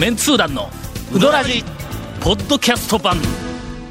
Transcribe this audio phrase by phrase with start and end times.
[0.00, 0.70] メンツー団の
[1.14, 1.62] ウドラジ
[2.22, 3.18] ポッドキャスト版。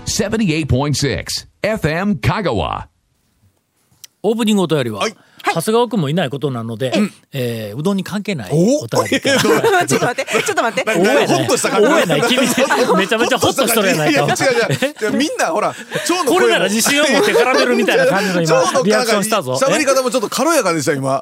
[0.08, 1.24] 78.6
[1.62, 2.88] FM Kagawa.
[4.24, 5.16] オープニングお便りは、はい
[5.54, 6.94] 長谷川君もいないことなので、
[7.34, 7.74] え。
[7.76, 8.84] ーうどんに関係ないお。
[8.84, 11.00] お便り ちょっと待って、 ちょっと待って。
[11.00, 11.88] おやほっとした感じ。
[11.88, 12.22] おやない。
[12.24, 14.28] 君めちゃめちゃホッとしとるやないか。
[15.14, 15.76] みんなほら
[16.06, 19.60] 蝶のこれなら自信を持って絡めるみたいな感じの今リアクションしたぞ。
[19.62, 21.22] 喋り方もちょっと軽やかでした今。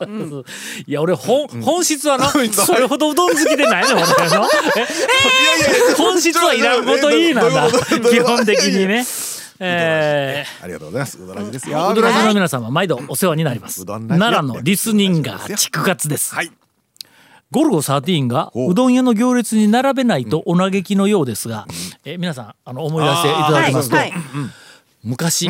[0.86, 4.48] いや俺本本質はなうんそれほどうどん好きでないの俺の
[5.98, 7.70] 本質はいらんこといいなんだ。
[8.10, 9.06] 基本的にね
[9.60, 10.64] えー。
[10.64, 11.22] ありがとうございます。
[11.22, 11.90] うどらじですよ。
[11.92, 13.86] ウドラジの皆様毎度お世話になります。
[13.86, 16.36] 奈良のリスニンガー畜活です。
[16.36, 16.52] はい。
[17.52, 18.72] ゴルゴ13がほう。
[18.72, 21.66] うどん屋の行列に並べないとお嘆きのようですが、
[22.04, 24.14] え皆さんあの思い出していただきますと、はい。
[25.04, 25.50] 昔、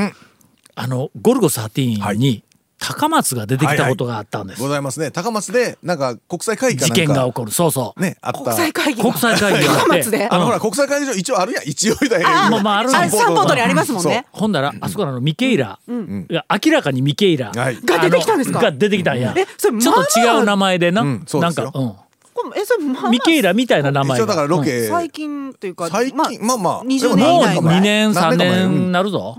[0.75, 2.43] あのゴルゴ13に
[2.79, 5.09] 高松が出てきたことがあったんです、ございますね。
[5.11, 7.13] 高松でなんか国際会議か事なんか。
[7.13, 7.51] 件が起こる。
[7.51, 8.39] そうそう、ねあった。
[8.39, 10.27] 国際会議国際会議高松で。
[10.29, 11.63] あのほら国際会議場一応あるやん。
[11.67, 13.17] 一応みたいあなまあまああるんあ、です。
[13.17, 14.27] サンポートにありますもんね。
[14.31, 17.81] ほんだらあそこのミケイラ、いや明らかにミケイラ、はい。
[17.81, 18.59] が出てきたんですか？
[18.59, 21.63] が出てきたんや、えそれちょっと違う名前でな、うんそうですよ。
[21.65, 21.89] なんか、うん、
[22.33, 23.11] これえ、それ、まあまあ。
[23.11, 24.87] ミケイラみたいな名前だからロケ。
[24.87, 27.79] 最近というか、最近まあまあ20でももう年以内ぐらい。
[27.79, 28.67] 2年3何年か前。
[28.67, 29.35] 年なるぞ。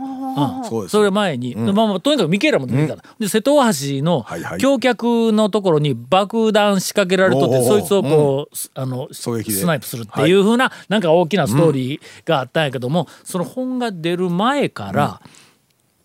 [0.65, 0.93] そうです。
[0.93, 4.27] それ前に、まあまあとにかくミケーラも出てきた、で瀬戸大橋の
[4.59, 9.31] 橋脚のところに爆弾仕掛けられとって、そいつをこう、すあのス
[9.67, 15.21] ナイプするっていうふうな、なんか大きなストーリーがあったんやけども、その本が出る前から、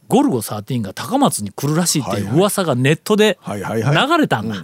[0.08, 4.08] ゴルゴ13が高松に来るらしいっていう噂がネットではいはいはい。
[4.08, 4.64] 流れたんだ。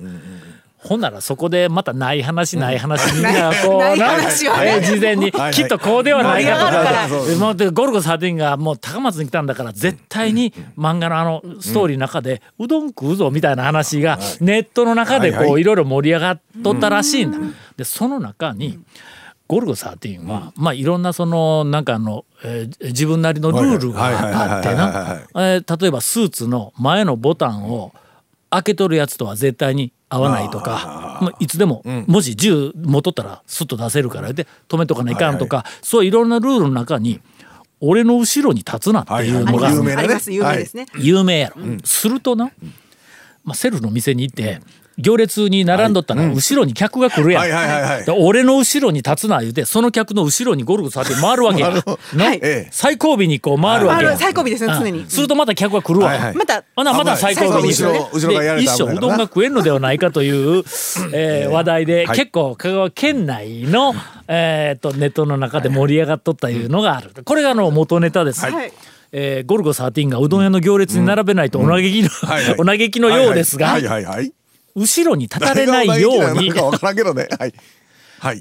[0.81, 7.57] ほんならそこでまたない話ない話みんなこうな事前にはいきっとこうではないかと。
[7.57, 17.37] かゴルゴ13がもう高松に来たんだから絶対に漫画のあのストーリーの中でうどん食うぞみたいな話がネットの中でこういろいろ盛り上がっとったらしいんだ。
[17.75, 18.79] でその中に
[19.49, 25.21] ゴルゴ13は、まあいろんなそのなんかあの、えー自分なりのルールがあってな。
[25.35, 27.91] えー例えばスーツの前のボタンを
[28.51, 37.21] 開けとるやつとは絶対に合わないとかまあ、いつでも、もし銃持っとったらスッと出せるからで止めとかないかんとか、そういろんなルールの中に
[37.79, 39.75] 俺の後ろに立つなっていうのがはいはい。
[39.75, 40.85] 有名なねあります、有名ですね。
[40.97, 42.51] 有名やろ、するとな、
[43.43, 44.61] まあ、セルフの店に行って
[44.99, 48.05] 行列に並んどったら後ろに客が来るやん、はいはいはいはい。
[48.05, 51.61] で俺の後ろに立つな言うてその客の後ろにゴルゴさって回るわけ。
[51.61, 51.71] や
[52.13, 52.25] な？
[52.25, 52.39] はい。
[52.41, 52.67] ええ。
[52.71, 54.05] 最後尾にこう回るわけ。
[54.05, 54.99] や最後尾ですね、常に。
[54.99, 55.07] うん。
[55.07, 56.35] するとまた客が来るわ、はいはい。
[56.35, 57.67] また、また最後尾に。
[57.69, 60.63] 後ろ後ろがやられで一生うどんが食えんのではないかという、
[61.13, 62.17] えー話題で、はい。
[62.17, 63.93] 結構香川県内の、
[64.27, 67.11] えー、とネットの中で盛り上がっとったいうのがある。
[67.23, 68.45] これがあの元ネタです。
[68.45, 68.71] はい。
[69.11, 72.55] えーゴルゴ13がうどん屋の行列に並べないとお嘆きの、はいはい。
[72.59, 74.31] お嘆きのようですが、はいはいはいはい
[74.79, 76.51] 後ろに立たれないように。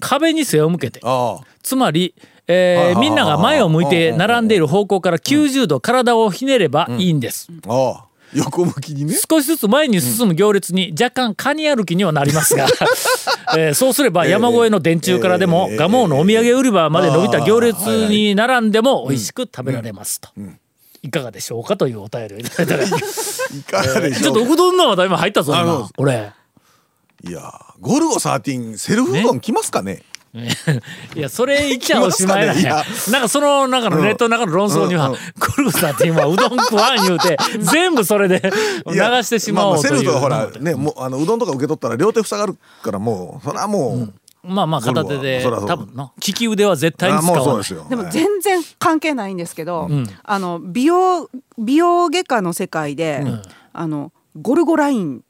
[0.01, 1.01] 壁に背を向けて。
[1.03, 2.15] あつまり、
[2.47, 7.49] えみんなが前を向いて並んでいる方向から90度体をひねればいいんです。
[7.67, 8.09] あああ。
[8.35, 9.15] 横向きにね。
[9.15, 12.67] 少しずつ前に進む行列に若干カニ歩きにはなりますが、
[13.57, 15.79] えーそうすれば山越えの電柱からでもえー。
[15.79, 17.79] 蒲生のお土産売り場まで伸びた行列
[18.09, 20.29] に並んでも美味しく食べられますと。
[21.03, 23.07] いかがでしょうかというお便りをいただいたから。
[23.81, 26.33] いかがでしょうちょっとうどんの話題も入ったぞあ今俺。
[27.25, 30.03] いやゴルゴ13セルフうどん来ますかね？
[31.17, 38.41] いやそれ言っちゃおしまいなんや来ますなんかその中のネットの中の論争には、うんうんゴルゴさんって今うどん食わん言うて 全部それで
[38.87, 38.93] 流
[39.23, 39.93] してしまおうという。
[39.95, 44.13] ああセルフとかほらねもうあのうどんとか受け取ったら両手塞がるからもうそれはもう、
[44.49, 46.13] まあまあ片手で多分な。
[46.27, 47.57] 利き腕は絶対にあ使わない。
[47.59, 47.87] ですよ。
[47.89, 49.89] でもはい全然関係ないんですけど、
[50.23, 53.25] あの美容美容外科の世界で、
[53.73, 55.21] あのゴルゴラインっ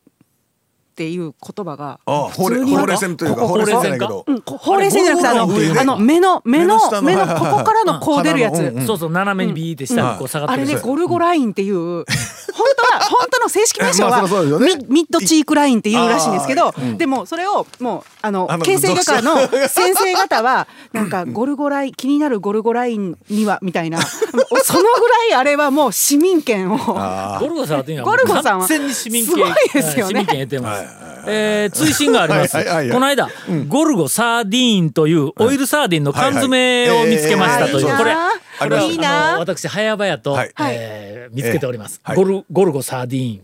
[0.98, 10.70] ていう言葉がああほうれ普通にほうれい線というかほほうれ線ほうれい線じゃなくてあのあの目の目の目のここからのこう出るやつ、そうそう斜めにビーって下にこう下がってるやつ。
[10.70, 12.04] あれねゴルゴラインっていう
[12.58, 14.22] 本当は本当の正式名称は
[14.58, 19.36] ミミッドチークラインっていうらしいんですけどでもそれをもうあの形成画家の
[19.68, 24.00] 先生方はなんかゴルゴライン気になるゴルゴラインにはみたいな。
[24.00, 26.78] そのぐらいあれはもう市民権を。
[26.98, 29.34] あゴルゴさんはゴルゴさんは完全に市民権。
[29.34, 30.10] すごいですよね。
[30.10, 30.84] 市民権得てます、
[31.28, 32.84] えー追伸があります、はいはいはい。
[32.86, 33.28] はいこの間、
[33.68, 40.52] ゴルゴサーディーンというオイルサーディンの缶詰を見つけましたという、はいはいこれえーこれはいいなあの私早々と、はい。
[40.60, 42.16] えー見つけております、はい。
[42.16, 43.42] ゴルゴルゴサーディーン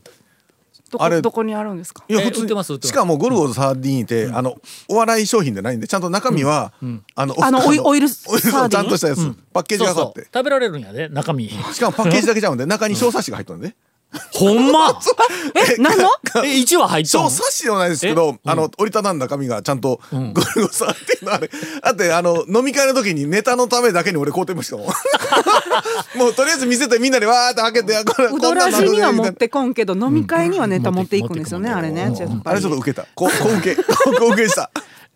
[0.90, 2.02] どあれこどこにあるんですか？
[2.08, 2.88] えいや普通売ってます売ってます。
[2.88, 4.56] しかもゴルゴサーディーンって、あの
[4.88, 6.72] お笑い商品でないんでちゃんと中身は、
[7.14, 8.70] あのあのオイオイルサーディン？
[8.70, 10.04] ちゃんとしたやつ、パッケージそうそう。
[10.06, 11.50] がかって食べられるんやで中身。
[11.50, 13.74] しかもパッケージだけちゃうんで中に小冊子が入っとるんで、
[14.32, 14.98] ほんま？
[15.54, 16.08] え何の？
[16.36, 17.24] え1話入ったの？
[17.24, 20.18] 小冊子ではないですけど、あの折りたたんだ紙がちゃんとゴ
[20.56, 21.50] ルゴさんっていうのあれ。
[21.82, 24.86] だってあの飲み会の時にネタのためだけに俺買うてましたもん
[26.18, 31.76] もうとりあえず見せてみんなでわーって開けてこれうどらじには持ってこんけど飲み会にはネタ持っていくんですよね、うん。
[31.76, 32.02] あれね、
[32.44, 33.06] あれちょっと受けた。
[33.14, 34.70] こう こう受けこうこう受けした。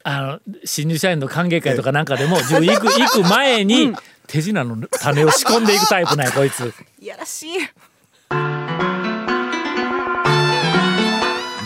[0.04, 3.94] あの新入社員の歓迎会とかなんかでも自分行く行く前に
[4.26, 6.72] 手品の種を仕込んでいくタイプなんやこいつ。
[7.00, 7.50] いやらしい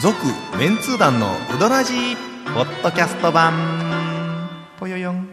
[0.00, 0.16] 続
[0.58, 2.16] メンツー団のウドラジー
[2.54, 3.52] ポッドキャスト版。
[4.78, 5.28] ぽよよん。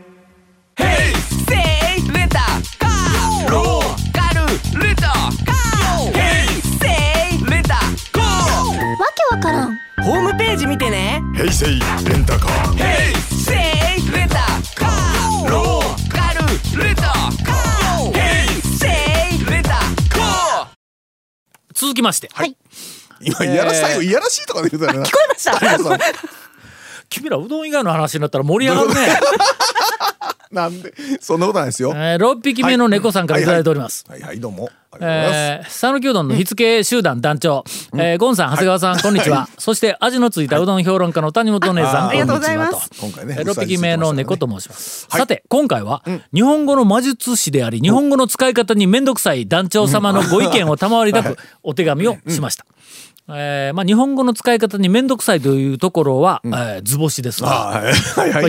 [9.00, 9.78] わけわからん。
[10.04, 11.22] ホームページ見てね。
[11.36, 13.56] 平成レンタカーせい
[14.12, 14.36] レタ
[14.76, 15.79] カーロー
[21.80, 22.58] 続きまして、はい。
[23.22, 25.06] 今いやらし最後いやらしいとかで言うたよな。
[25.06, 25.58] 聞こえました。
[27.08, 28.96] 君らうどん以外の話になったら盛り上がるね。
[30.52, 31.92] なんでそんなことないですよ。
[31.94, 34.04] えー、6匹目の猫さんからいただいております。
[34.10, 34.70] はいはいどうも。
[34.92, 37.64] ありがとうございます、えー、讃岐うどんの火付け集団団長、
[37.94, 42.10] えー、ゴンさん長谷川さん、こんにちは、そして味のついたうどん評論家の谷本姉さん。
[42.10, 42.90] こんにちありがとうございはとます。
[43.00, 45.22] 今回ねえー6匹目の猫と申します、はい。
[45.22, 46.04] さて今回は、
[46.34, 52.66] 日本語の魔術師であり日本語の使い方に面倒くさい団長様のご意見を賜りたくお手紙をしました、
[53.32, 57.84] えーまあ、日本語の使い方に面倒くさいというところは、えー図星ですが、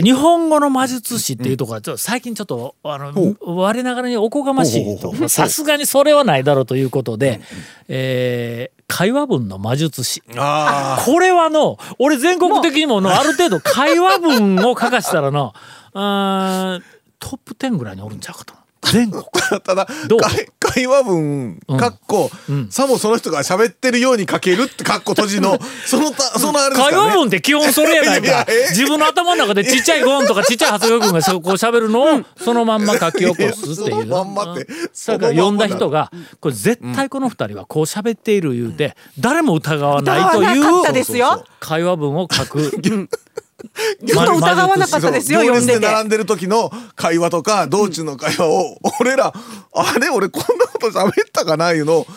[0.01, 5.29] 日本語の魔術師っていうところはちょっと最近ちょっとあの我ながらにおこがましいと。
[5.29, 7.41] さすがにそれはないだろうということで、
[7.87, 10.21] えー会話文の魔術師。
[10.35, 15.53] あこれはの俺全国的にものある程度会話文を書かしたらの
[15.93, 16.83] うーん
[17.17, 18.53] トップ10ぐらいにおるんちゃうかと
[18.91, 19.23] 全国。
[19.51, 20.19] あ ただどう？
[20.19, 22.31] 会会話文かっこ、
[22.69, 26.97] さもその人が喋ってるように書けるってかっこ閉じの そのたそのあれですかね。
[26.97, 28.27] 会話文って基本それやないか。
[28.27, 28.69] いやいやえ？
[28.69, 33.95] 自分の頭の中でちっちゃいゴンとかちっちゃい長谷川君がそこう喋るのをそのまんま書き起こすっていう。
[33.95, 35.21] いやそのまんまってうんそのまんまだ。
[35.21, 41.45] から読んだ人がこれ絶対この二人はこう喋っている言うて誰も疑わないというですよ。
[41.59, 42.71] 会話文を書く
[44.05, 49.33] ちょっと疑わなかったですよ読んで並んでる時の会話とか道中の会話を、 俺ら
[49.73, 51.99] あれ俺こんなこと喋ったかないうの。
[51.99, 52.07] を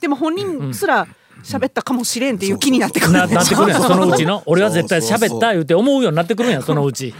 [0.00, 1.06] でも本人すら
[1.42, 4.42] 喋ったかもしれんっていう気になってくるな なってくるやんそのうちの。
[4.46, 7.14] 俺は絶対喋った言うて思うようになってくるんやそのうち。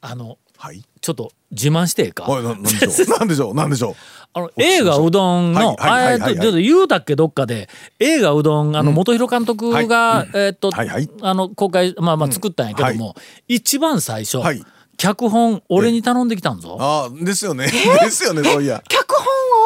[0.00, 2.24] あのはいちょっと自慢してええか。
[2.28, 3.06] おいななんでしょう。
[3.18, 3.54] なんでしょう。
[3.54, 3.94] なんでしょう。
[4.32, 6.20] あの映画うどんの、はいはいはいはい。
[6.20, 7.68] はいあえっとちょっと言うたっけどっかで
[8.00, 10.30] 映画うどんあの元弘監督が、はい。
[10.34, 11.08] えっと、はいはい。
[11.22, 13.14] あの公開まあまあ作ったんやけども、は
[13.46, 14.64] 一番最初、はい。
[14.96, 16.76] 脚本俺に頼んできたんぞ。
[16.80, 17.66] ああですよね。
[18.02, 18.82] ですよねそういや。
[18.90, 19.14] 脚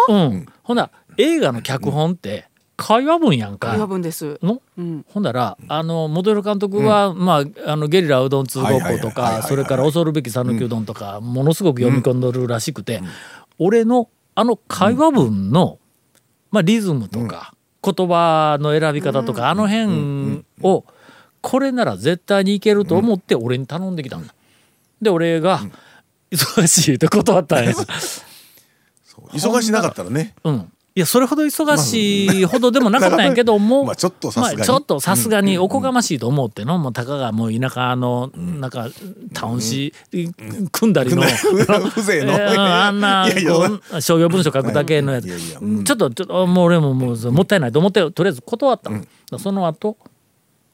[0.08, 0.28] 本を？
[0.28, 2.49] うん、ほんなら映画の脚本って
[2.80, 3.68] 会話文やんか。
[3.68, 4.38] 会話文です。
[4.42, 5.04] の、ん。
[5.06, 13.02] ほんだらあのモデル監督は、まああのゲリラうどん通ごっことかそれから恐るべき讃岐うどんとか、ものすごく読み込んどるらしくて、
[13.58, 15.78] 俺のあの会話文の、
[16.50, 17.52] まあ、リズムとか、
[17.84, 20.86] 言葉の選び方とか、あの辺を
[21.42, 24.34] これなら絶対にいけると思って俺に頼んできたんだ。
[25.02, 25.60] で俺が、
[26.30, 27.72] 忙しいって断ったんや。
[29.32, 30.34] 忙しなかったらね。
[30.44, 30.72] うん。
[31.00, 34.56] いやそれほど忙しいほどでもなかったんやけども、まあちょっとさすがに。
[34.58, 38.88] まあちょっとさすがにおこがましいと思っての、もうたかがもう田舎のなんか
[39.32, 39.94] タウン市
[40.70, 41.22] 組んだりの、
[41.94, 42.32] 風情の。
[42.34, 43.26] えーあんな
[44.00, 49.96] 商業文書書くだけのやつ、ちょっとちょっともう俺ももうもったいないと思ってとりあえず断ったの、その後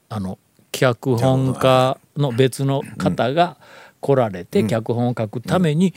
[0.08, 0.38] あの
[0.72, 3.58] 脚本家の別の方が
[4.00, 5.94] 来られて脚本を書くために、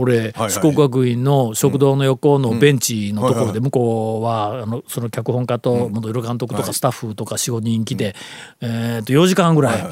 [0.00, 8.14] 俺はい四国学院の食堂の横のベンチのところで向こうはあのその脚本家と元色監督とかスタッフとか45人来て、
[8.60, 9.86] えー、と4時間ぐらい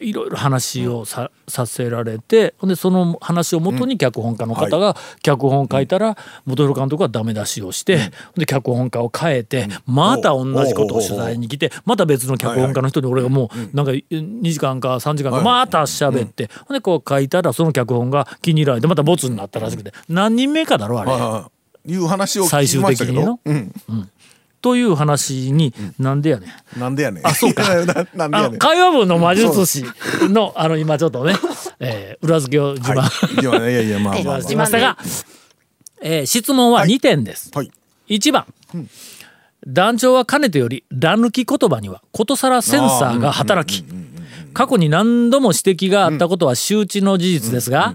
[0.00, 21.58] いろいろ話をささせられてでその話をもとに脚本家の方が脚本を書いたら元弘監督はダメ出しをしてで脚本家を変えてまた同じことを取材に来てまた別の脚本家の人に俺がもうなんか2時間か3時間かまた喋ってほんでこう書いたらその脚本が気に入られてまたボツになったらしくて何人目かだろあれ。
[21.86, 23.24] いう話を聞最終的にの。
[23.24, 23.72] ど、うん、
[24.60, 26.80] という話になんでやねん。
[26.80, 27.26] なんでやねん。
[27.26, 27.62] あそうか。
[27.84, 28.52] な なんであやねん。
[28.52, 29.84] の会話文の魔術師
[30.28, 31.34] のあの今ちょっとね、
[31.80, 34.98] えー裏付けを自慢、はい、いやいやいやまあ しましたが、
[36.02, 37.50] えー質問は2点です。
[37.54, 37.70] はい。
[38.08, 38.46] 1番、
[39.66, 43.84] 団長はかねてより乱抜き言葉にはことさらセンサーが働き。
[44.54, 47.94] 過去に何度も指摘があったことは周知の事実ですが、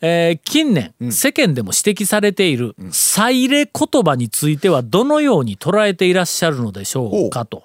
[0.00, 7.30] えー近年、世間でも指摘されている再入れ言葉についてはどのように捉えていらっしゃるのでしょほう。
[7.30, 7.62] かと。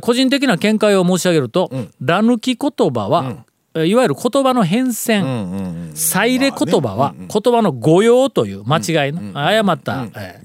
[0.00, 1.70] 個人的な見解を申し上げると、
[2.00, 3.47] ら抜き言葉は、えー
[3.86, 10.40] いわゆる言葉の変遷、再入れ言葉は言葉の誤用という間違いの、誤った、え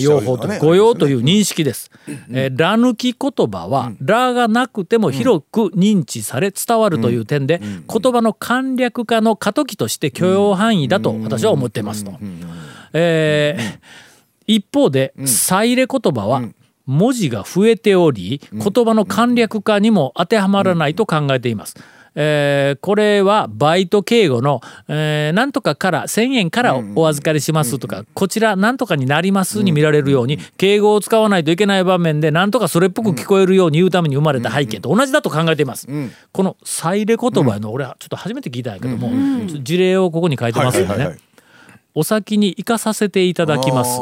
[0.00, 1.90] 用法と誤用という認識です。
[2.30, 12.12] えーら抜き言葉は、らがなくても広く認知され伝わるという点で、言葉の簡略化の過渡期として許容範囲だと私は思っていますと。
[12.92, 14.12] えー
[14.46, 16.42] 一方で、再入れ言葉は、
[16.86, 21.76] 文字が増えており、言葉の簡略化にも当てはまらないと考えています。
[22.14, 35.86] えーこれはバイト敬語の、えーなんとかから1000円からお預かりしますとか、こちらなんとかになりますに見られるように、敬語を使わないといけない場面でなんとかそれっぽく聞こえるように言うために生まれた背景と同じだと考えています。
[36.32, 39.10] この再入れ言葉の俺はちょっと初めて聞いたんやけども、
[39.62, 41.16] 事例をここに書いてますんでね。
[41.94, 44.00] お先に行かさせていただきます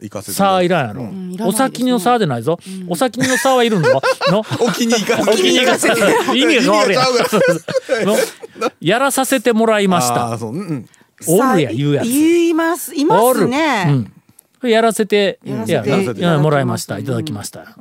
[0.00, 0.32] 行かせて。
[0.34, 3.88] さあいらんやろ、いらないお先のさでないぞ、お先のさはいるの？
[4.30, 4.44] の？
[4.60, 5.92] 沖に行かせお気に入りがせ意
[6.46, 8.16] 味が変わるやん意味がちゃうからの
[8.80, 10.26] やらさせてもらいました。
[10.28, 10.52] あーそう。
[10.52, 10.88] うんうん。
[11.28, 12.08] おるや言うやつ。
[12.08, 12.94] 言います。
[12.94, 14.04] いますね、
[14.60, 16.98] うん、やらせてやらやせていただきましたやもらいました。
[16.98, 17.76] いただきました、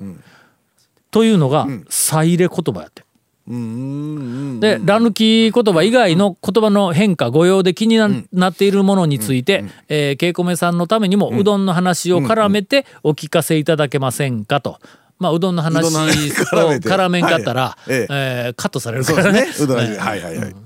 [1.12, 3.04] というのが再入れ言葉やって。
[3.47, 14.79] で、ら抜き言葉以外の言葉の変化、誤用で気にな,、なっているものについて、えー、けいこめさんのためにも、うどんの話を絡めてお聞かせいただけませんかと。
[15.17, 18.07] まあ、うどんの話うどんの話と絡めんかったら、 はいえ。
[18.09, 19.47] えーカットされるからね。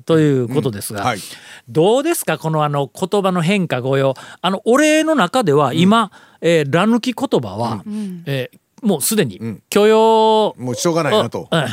[0.05, 1.13] ということですが、
[1.67, 4.15] どうですかこのあの言葉の変化誤用。
[4.41, 7.83] あのお礼の中では今、えーら抜き言葉は、
[8.25, 11.50] えーもうすでに許容、もうしょうがないなと。
[11.51, 11.65] うん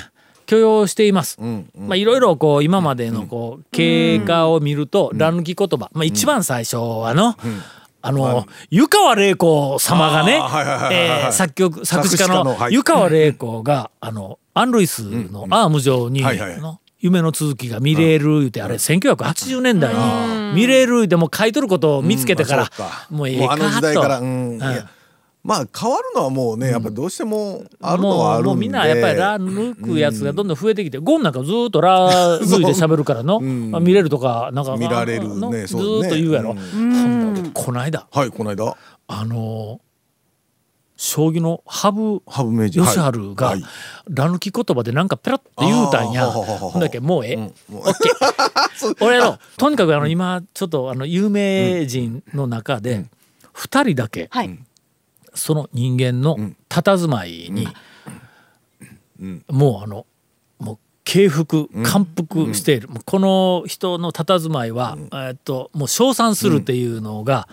[0.47, 1.39] 許容しています。
[1.41, 7.37] んまあいろいろこう今までのこう経過を見ると、ら抜き言葉、まあ一番最初はの、
[8.03, 10.41] あの、湯川玲子様がね
[10.93, 16.25] えー作曲作詞家の湯川玲子が、あのアン・ルイスのアーム上に、
[16.99, 22.71] 夢の続きが見れる言うてあれ1980年代に見れるでも買い取ることを見つけてから
[23.11, 24.96] もうええかと
[25.47, 28.47] まあ変わるのはもうねやっぱどうしてもあるのはあるんで。
[28.47, 38.77] もうもうみんなやっぱりラ抜くやつがどんどん増えてきて、ゴンなんかずーっとラ抜いて喋るからの、あ見れるとかなんか見られるねそうねーっと言うやろ、うんこないだはいこの間
[39.07, 39.87] あのー
[40.99, 42.89] 将棋の羽生善治
[43.35, 43.63] がはい
[44.09, 53.05] ら抜き言葉でなんかペラッて言うたんやあーほうほうほうほうほんだっけもうええ、うんオッケー俺のとにかくあの今ちょっとあの有名人の中で
[53.53, 54.59] 二人だけはい、
[55.37, 56.37] その人間の
[56.69, 57.69] 佇まいに、
[59.49, 60.07] もうあの
[60.59, 67.49] もう敬服感服している、もうこの人の佇まいは、えっともう称賛するっていうのが、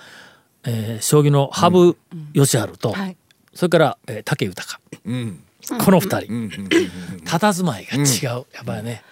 [0.64, 1.96] えー将棋の羽
[2.34, 3.18] 生善治と、はい。
[3.54, 4.80] それから、えー武豊、
[5.84, 6.50] この二人、
[7.26, 9.04] 佇まいが違う、やっぱりね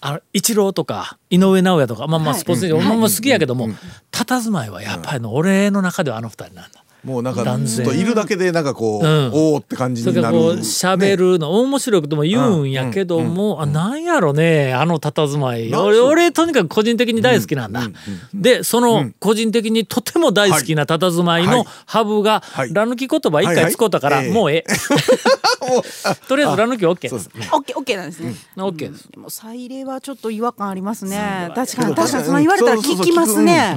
[0.00, 3.68] あのイチローとか井上尚弥とかまあまあスポーツ選手、俺も好きやけども、
[4.12, 6.83] 佇まいはやっぱりの俺の中ではあの二人なんだ。
[7.04, 9.30] もうなんかずっといるだけでなんかこう、うん。
[9.32, 10.14] おおって感じになる。
[10.14, 15.72] それからこう喋るの、面白くとも言うんやけども、あなんやろねあの佇まい。
[15.74, 17.82] 俺俺とにかく個人的に大好きなんだ、
[18.32, 22.72] でその個人的にとても大好きな佇まいのハブがはい。
[22.72, 24.64] ら抜き言葉一回使ったから、はいはいもうええ。
[26.28, 27.24] とりあえずら抜き OK です。
[27.24, 29.10] そうですオッケーオッケーなんですね、OK です。
[29.10, 31.50] でも再入れはちょっと違和感ありますね。
[31.54, 33.76] 確かに確かにその言われたら聞きますね、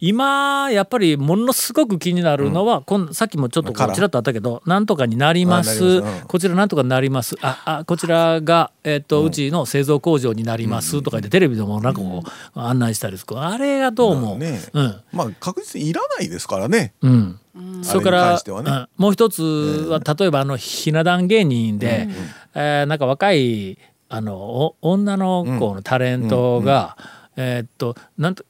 [0.00, 5.46] 今やっぱりものすごく気になるのは、こんさっきもちょっとこちらっとあったけどなんとかになります。
[5.46, 5.84] ります。
[5.84, 6.26] うん。
[6.26, 7.36] こちらなんとかになります。
[7.42, 11.02] ああこちらが、えっとうちの製造工場になります。
[11.02, 12.22] とか言ってテレビでもなんかこ
[12.54, 13.38] う案内したりする。
[13.38, 14.60] あれがどうも、ね。
[14.72, 15.00] うん。
[15.12, 16.94] まあ確実にいらないですからね。
[17.02, 17.38] うん、
[17.82, 18.88] それからうん。
[18.96, 19.42] もう一つ
[19.90, 22.08] は、例えばあのひな壇芸人で、
[22.54, 26.96] えーなんか若いあのお女の子のタレントが、
[27.36, 28.44] えーっとなんと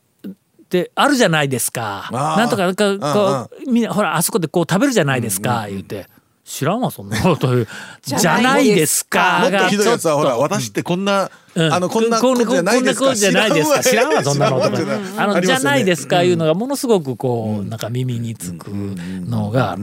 [0.82, 2.08] であるじゃないですか。
[2.12, 6.06] なんとかなんかこうみんなほらあそこでこう食べるじゃないですか、言うて。
[6.44, 7.68] 知らんわそんなこと言う。
[8.02, 11.72] じ じゃゃなないいですかもっとがひどいやつはほら私ってこんな、うん。
[11.72, 13.06] あのこんなことじゃないですか。
[13.06, 13.80] こんなことじゃないですか。
[13.82, 14.76] 知らんわそんなのとか
[15.16, 19.76] あのじゃないですかいうのがものすごくこうなんか耳につくのが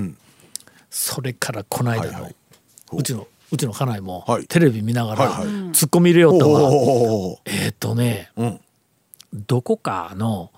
[0.90, 2.36] それからこの間のはいはい。
[2.94, 3.04] う。
[3.04, 4.46] ちのうちの家内もはい。
[4.46, 5.72] テレビ見ながらはいはい。
[5.74, 8.60] ツッコミ入れよったわおえっとねうん
[9.34, 10.52] どこかの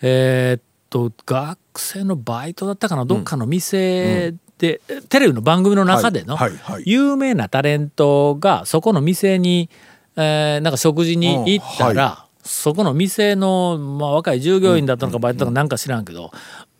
[0.00, 3.04] えーっと学生のバイトだったかな？
[3.04, 6.82] どっかの店でテレビの番組の中でのはいはいはい。
[6.86, 9.68] 有名なタレントがそこの店に、
[10.16, 16.30] えーなんか食事に行ったら、そこの店の、まあ、若い従業員だったのかバイトだかなんか知らんけど、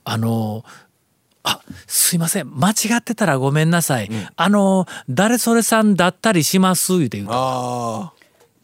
[0.04, 0.64] あの
[1.42, 2.50] あすいません。
[2.50, 6.99] 間違ってたらごめんなさい、あの誰それさんだったりします？
[6.99, 7.35] 言うて言うた。
[7.35, 8.12] あ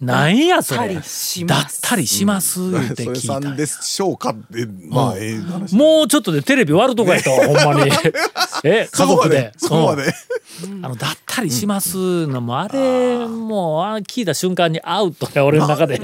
[0.01, 5.75] なんやそだったれりしますだったりしますあ言うてそれ聞いたさんでしょうかってまあええ話。
[5.75, 7.91] もうちょっとでテレビ割るとこやとほんまに。
[8.63, 9.37] え家族で。
[9.37, 10.15] でそこまで。
[10.65, 10.87] うん。
[10.87, 16.01] あのだったりしますのもあれもうあ聞いた瞬間にアウトや俺の中で。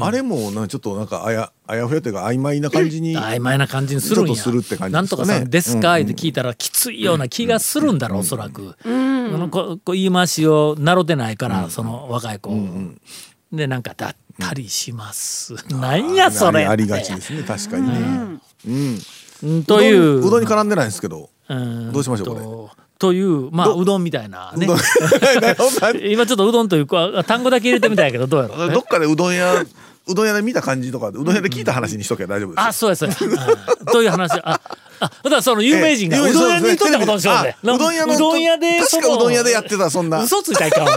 [0.00, 4.36] あれもなちょっとなんかあやあやふやというか曖昧な感じに曖昧な感じにするんや。
[4.36, 8.74] するって感じなんとかですかねさんですかって聞いたらきついような気がするんだろうおそらく。
[8.82, 8.88] こ
[9.38, 12.50] のここう言い回しを習ってないからその若い子
[13.50, 15.54] でなんかだったりします。
[15.72, 18.40] なんやそれありありがちですね確かにね。
[18.68, 18.98] うん。
[19.44, 19.64] うん。
[19.64, 20.18] という。
[20.26, 21.30] うどんに絡んでないんですけど。
[21.48, 21.92] うん。
[21.92, 22.40] どうしましょうこれ？
[22.40, 23.84] とというまあう？
[23.84, 24.66] どんみたいなね。
[26.10, 29.64] 今ちょっとうどんというか単語だけ入れてみたんやけどどうやろうどっかでうどん屋
[30.06, 32.60] うどん屋で見た感じとかうどん屋で聞いた話にしとけば大丈夫です。
[32.60, 33.16] よあそうやそうや。
[33.20, 34.32] うんと いう話？
[34.44, 34.60] あ
[35.00, 40.22] あだからその有名人がええうどん屋に行っとったことにしようぜあうどん屋のうどん屋で確かうどん屋でやってたそんな。
[40.22, 40.86] 嘘ついたらいか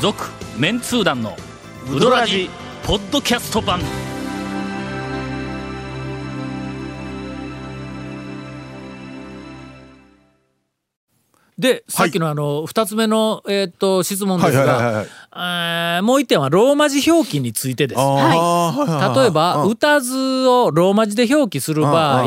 [0.00, 0.24] 続
[0.58, 1.36] メンツー団の
[1.94, 2.48] ウドラジ
[2.84, 3.80] ポッドキャスト版
[11.60, 15.06] でさっきのあの2つ目の、えー、と質問ですはいはいはいはいが
[15.96, 17.98] えーもう一点はローマ字表記についてです。
[18.00, 19.20] はい。
[19.20, 19.70] 例えば、うん。
[19.70, 20.16] 歌図
[20.48, 22.24] をローマ字で表記する場合、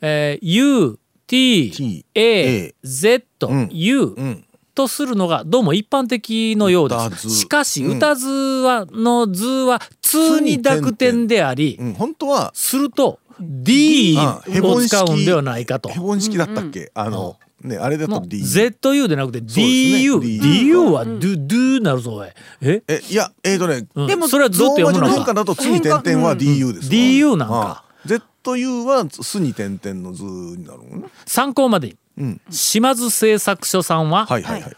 [0.00, 4.44] えー U、T、A Z、うん U うん。
[4.74, 7.30] とするのがどうも一般的のようです。
[7.30, 7.96] しかし、うん。
[7.98, 11.92] 歌図はの図は通に濁点であり、うん。
[11.94, 14.16] 本当はすると D
[14.62, 15.90] を使うんではないかと。
[15.90, 16.90] ヘボン式だったっけ？
[16.94, 22.28] あのねあれだと D ZU でなくてすね DU、D DU は Do、なるぞ、おい。
[22.60, 22.82] え？
[22.88, 24.06] えいやえーとねうん。
[24.06, 25.34] でもそれはずっと読むの変化。
[25.34, 27.84] だと次点々は DU ですわ DU なんか。
[27.86, 31.08] あ ZU はすに点々の図になるのね。
[31.26, 32.40] 参考までに、うん。
[32.50, 34.76] 島津製作所さんは、はいはいはい。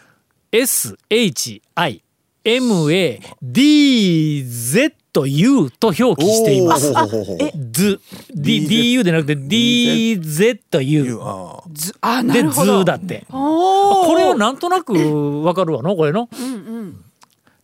[0.53, 1.61] SHIMADZU
[5.23, 6.91] と表記しています。
[6.91, 6.99] おー。
[6.99, 7.51] ほうほうほうほう
[8.35, 11.19] D D DU でなくて DZU
[11.73, 12.81] ずあなでるほど。
[12.81, 13.25] 図だって。
[13.31, 16.29] これはなんとなくわかるわのこれの。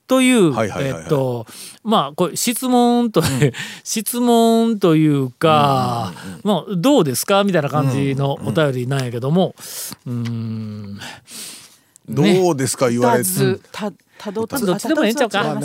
[0.09, 1.03] という、はいはいはいはい。
[1.03, 1.47] えっと
[1.85, 3.23] まあこれ質問と、
[3.85, 6.13] 質問というか、
[6.43, 9.55] まあどうですかみたいな感じのお便りなんやけども、
[10.07, 10.99] うーん。
[12.09, 13.29] どうですか言われて
[14.31, 15.59] ずたたどっちでもええんちゃうか。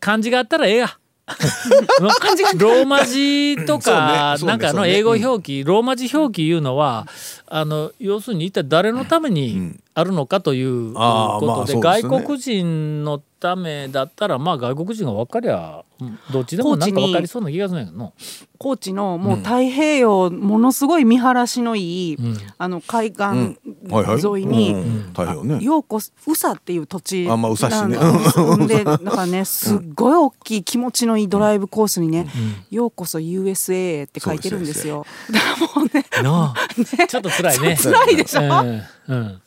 [0.00, 0.98] 漢字があったらええや。
[2.58, 7.06] ローマ字とかなんかの英語表記ローマ字表記いうのは
[7.50, 18.12] あの要するに一体誰のためにあるのかということで外国人のためだったらまあ外国人が分かりゃうんどっちでもなんか分かりそうな気がするんやけどな
[18.58, 22.36] 高知のもう太平洋ものすごい見晴らしのいい、ん。
[22.58, 25.02] あの海岸沿いに、うんうん。
[25.10, 25.58] 太平洋ね。
[25.60, 32.26] 陽子宇佐っていう土地なんでだ からねすっごい大きい気持ちのいいドライブコースにね
[32.70, 35.06] 「ようこそ USA」って書いてるんですよ。
[35.30, 36.04] だからもうね。
[37.06, 37.76] ちょっと辛いね。
[37.76, 38.40] 辛いでしょ？
[38.42, 38.82] うん。
[39.08, 39.40] うん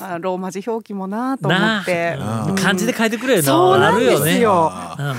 [0.00, 2.16] あローマ字表記もなと思なって。
[2.18, 2.46] あ。
[2.48, 2.54] うん。
[2.56, 4.32] 漢字で書いてくれよなそうなんあるよね。
[4.32, 4.72] ですよ。
[4.98, 5.14] うん。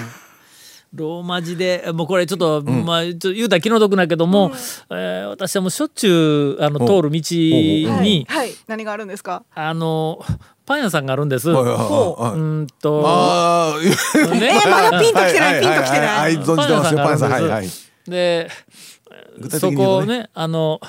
[0.94, 4.52] ローマ字でもうこれちょっと、まあちょっと言うたら気の毒だけども、
[4.90, 9.44] えー私はもうしょっちゅうあの通る道に、はい、はい、何があるんですか？
[9.54, 10.24] あの
[10.66, 11.50] パン屋さんがあるんです。
[11.50, 12.32] はいはいはいうはい。
[12.34, 14.32] ーんとあー。
[14.40, 14.52] ね。
[14.64, 16.34] えー、まだピンときてない、ピンときてはない？
[16.34, 16.38] い。
[16.38, 16.98] はい存じてますよ。
[17.00, 17.68] パン屋さんはいはい。
[18.08, 18.50] で
[19.38, 20.80] 具体的そこねあの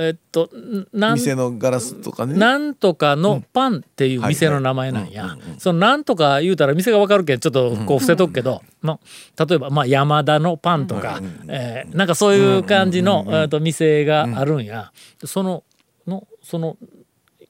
[0.00, 0.48] えっと
[0.94, 2.34] なん店のガラスとかね。
[2.34, 5.36] なんとかのパンっていう店の名前なんや。
[5.58, 8.98] そのなんとか言うたら店がわかるけんちょっとこう伏せとくけど、ま
[9.36, 14.90] あ例えばまあ山田のパンとか、えーなんかそういう感じのえーと店があるんや。
[15.22, 15.64] その
[16.06, 16.78] のその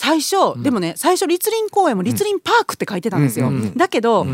[0.02, 0.22] 園もうん。
[0.22, 4.26] 最初、でもね最初立林公園も立林パークって書いてたんですよ、うんうんうんだけど、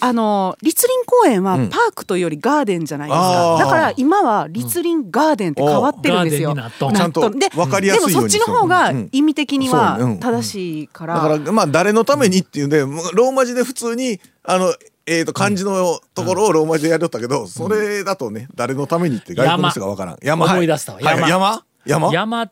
[0.00, 1.68] あの立林公園はん。
[1.68, 3.58] パークというよりガーデンじゃないですか、あー。
[3.60, 14.74] だから今は立林ガーデンって変わってるんですよ、ちゃんとで分かりやすいようにでもそっちの方がうん意味的には正しいから、だからまあ誰のためにっていうんでローマ字で普通にあの
[15.06, 20.18] えー、と漢字のところをローマ字でやりよったけど、それだとね誰のためにって外国の人がわからん。
[20.22, 20.46] 山。
[20.46, 20.98] 思い出したわ。
[21.00, 21.62] はいはい山？
[21.84, 22.10] 山？
[22.10, 22.50] 山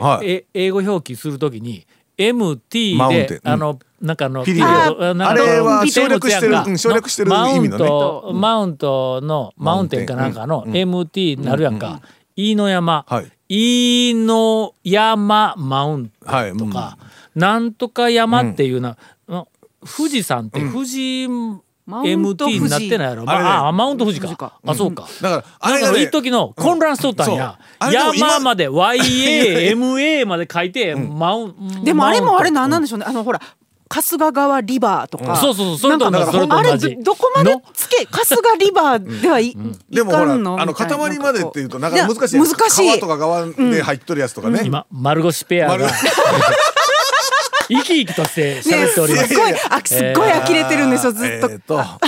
[0.00, 0.30] はい。
[0.30, 1.86] え英語表記するときに
[2.18, 7.84] MT であのなんかあのピリオあれは省略してる省略してる意味のね。
[7.84, 12.00] マウントマウントのマウンテンかなんかの MT になるやんか。
[12.36, 13.04] 飯野山。
[13.06, 13.32] はい。
[13.48, 16.56] 飯野山マウントはい。
[16.56, 16.98] とか
[17.34, 18.96] なんとか山っていうな
[19.28, 19.46] あ
[19.96, 21.28] 富士山って富士
[21.88, 23.24] MT になってないやろ。
[23.26, 23.48] あれね。
[23.48, 24.50] ああマウント富士富士か。
[24.50, 25.06] かあそうか。
[25.22, 33.06] だからあれがね一時の混乱しとったんや、山まで YAMA まで書いて、マウンでもあれもあれなんなんでしょうね。
[33.08, 33.40] あのほら
[33.88, 35.36] 春日川リバーとか。
[35.36, 36.24] そうそうそうそれと同じ。
[36.50, 37.62] あれどどこまでの？
[37.72, 39.56] つけ春日リバーではい,、
[39.88, 42.86] でもほらあかんの塊までっていうとなかなか難しい難しい。
[42.86, 45.78] 川とか川で入っとるやつとかね、今丸腰ペアが。
[45.78, 45.94] 丸
[47.68, 51.98] 生き生きとしてね喋っております、すごいあすっごい呆れてるんですよずっと、えーっと、は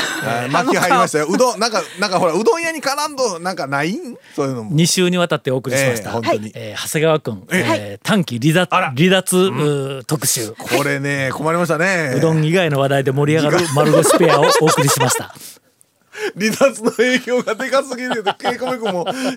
[0.47, 1.27] い巻き入りましたよ。
[1.29, 3.93] うどん、なんか、なんかほら、うどん屋に絡んど、なんかない？
[3.93, 4.77] んそういうのも。
[4.77, 6.53] 2週にわたってお送りしました、ええ本当に。
[6.55, 10.53] えー長谷川君、ええー短期離脱離脱、うー特集。
[10.53, 12.13] これね、困りましたね。
[12.17, 15.35] うどん以外の話題で盛り上がる丸腰ペアをお送りしました。
[16.37, 19.37] 離脱の影響がでかすぎると、稽古目君も指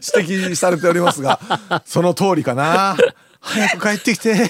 [0.50, 1.40] 摘されておりますが、
[1.86, 2.98] その通りかな。
[3.40, 4.50] 早く帰ってきて。